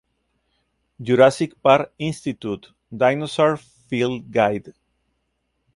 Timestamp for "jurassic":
1.09-1.53